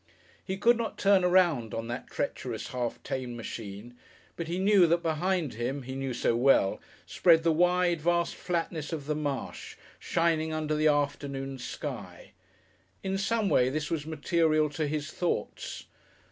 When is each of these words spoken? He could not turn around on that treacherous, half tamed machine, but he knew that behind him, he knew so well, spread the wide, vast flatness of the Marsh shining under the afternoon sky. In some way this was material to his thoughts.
He 0.43 0.57
could 0.57 0.77
not 0.77 0.97
turn 0.97 1.23
around 1.23 1.75
on 1.75 1.87
that 1.89 2.07
treacherous, 2.09 2.69
half 2.69 3.03
tamed 3.03 3.37
machine, 3.37 3.95
but 4.35 4.47
he 4.47 4.57
knew 4.57 4.87
that 4.87 5.03
behind 5.03 5.53
him, 5.53 5.83
he 5.83 5.93
knew 5.93 6.11
so 6.11 6.35
well, 6.35 6.81
spread 7.05 7.43
the 7.43 7.51
wide, 7.51 8.01
vast 8.01 8.33
flatness 8.33 8.91
of 8.91 9.05
the 9.05 9.13
Marsh 9.13 9.75
shining 9.99 10.51
under 10.51 10.73
the 10.73 10.87
afternoon 10.87 11.59
sky. 11.59 12.31
In 13.03 13.15
some 13.19 13.47
way 13.47 13.69
this 13.69 13.91
was 13.91 14.07
material 14.07 14.71
to 14.71 14.87
his 14.87 15.11
thoughts. 15.11 15.85